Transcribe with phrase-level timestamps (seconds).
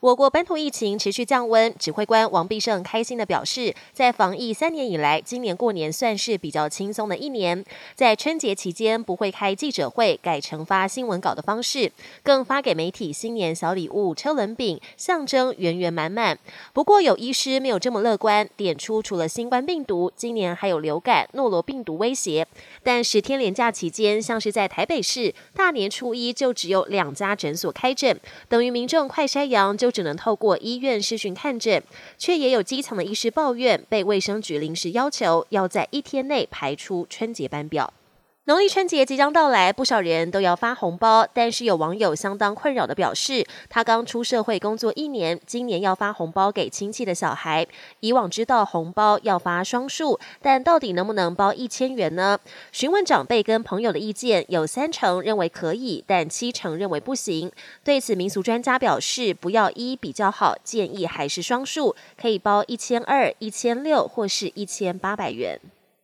[0.00, 7.64] 我国本土疫情持续降温，指挥官王必胜开心的表示，在防疫三年以来，今年过年算是比较轻松的一年。
[7.96, 11.90] 在春节期间不会开记者会，改成发新闻稿的方式，
[12.22, 16.38] 更发给媒体新年小礼物车轮饼，象征圆圆满满。
[16.72, 22.46] 不过有医师没有这么乐观，点出除了新冠病毒，今年还有流感、诺罗病毒威胁。
[22.84, 28.16] 但十天连假期间，像是在台北市，大年初一就只有两家诊所开诊，
[28.48, 29.87] 等于民众快筛阳就。
[29.88, 31.82] 就只能透过医院视讯看诊，
[32.18, 37.90] 却也有基层的医师抱怨，被卫生局临时要求要在一天内排出春节班表。
[38.48, 47.66] 农历春节即将到来，不少人都要发红包，但是有网友相当困扰的表示，他刚出社会工作一年，今年要发红包给亲戚的小孩。
[48.00, 52.40] 以往知道红包要发双数，但到底能不能包一千元呢？
[52.72, 57.52] 询问长辈跟朋友的意见，有三成认为可以，但七成认为不行。
[57.84, 65.60] 对此，民俗专家表示，不要一比较好，建议还是双数，可以包一千二、一千六或是一千八百元。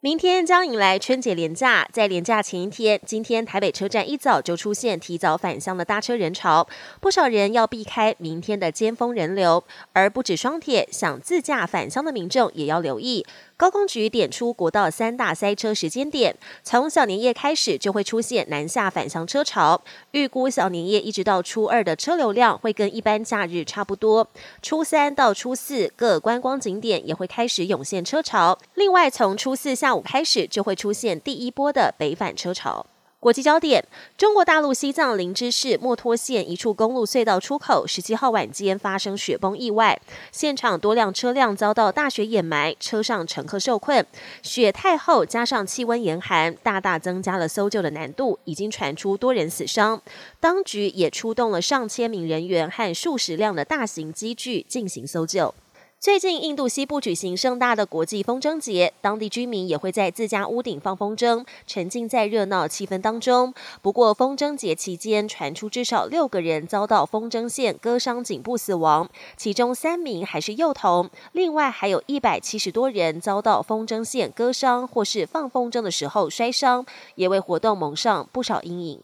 [0.00, 6.68] 明天将迎来春节连假，在连假前一天，今天台北车站一早就出现提早返乡的搭车人潮，
[7.00, 13.26] 不少人要避开明天的尖峰人流，而不止双铁，想自驾返乡的民众也要留意。
[13.56, 24.28] 高工局点出国道三大塞车时间点，从小年夜开始就会出现南下返乡车潮，预估小年夜一直到初二的车流量会跟一般假日差不多。
[24.62, 32.84] 初三到初四各观光景点也会开始涌现车潮，另外从初四下下午开始就会出现第一波的北返车潮。
[33.18, 33.82] 国际焦点：
[34.18, 39.98] 中国大陆西藏林芝市墨脱县一处公路隧道出口，十七号晚间发生雪崩意外，
[40.30, 44.06] 现场多辆车辆遭到大雪掩埋，车上乘客受困。
[44.42, 50.02] 雪太厚，加上气温严寒，大大增加了搜救的难度，已经传出多人死伤。
[50.38, 55.54] 当局也出动了上千名人员和数十辆的大型机具进行搜救。
[56.00, 63.52] 最近，印度西部举行盛大的国际风筝节，当地居民也会在自家屋顶放风筝，沉浸在热闹气氛当中。
[63.82, 76.86] 不过，风筝节期间传出至少六个人遭到风筝线割伤颈部死亡，其中三名还是幼童，另外还有一百七十多人遭到风筝线割伤或是放风筝的时候摔伤，
[77.16, 79.00] 也为活动蒙上不少阴影。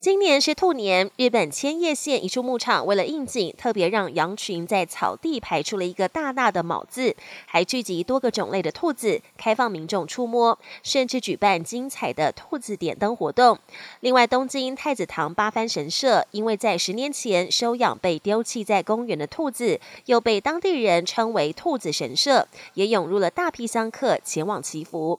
[0.00, 7.16] 今年是兔年，日本千叶县一处牧场为了应景，特别让羊群在草地排出了一个大大的“卯”字，
[7.46, 13.58] 还聚集多个种类的兔子，开放民众触摸，甚至举办精彩的兔子点灯活动。
[13.98, 25.18] 另外，东京太子堂八幡神社因为在十年前收养被丢弃在公园的兔子，又被当地人称为“兔子神社”，也涌入了大批香客前往祈福。